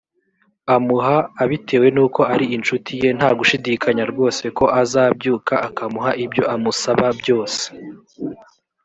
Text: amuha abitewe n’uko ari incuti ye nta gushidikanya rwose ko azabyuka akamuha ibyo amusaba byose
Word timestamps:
amuha 0.75 1.15
abitewe 1.43 1.87
n’uko 1.95 2.21
ari 2.33 2.45
incuti 2.55 2.91
ye 3.01 3.09
nta 3.17 3.29
gushidikanya 3.39 4.03
rwose 4.11 4.43
ko 4.57 4.65
azabyuka 4.81 5.53
akamuha 5.67 6.11
ibyo 6.25 6.43
amusaba 6.55 7.05
byose 7.19 7.63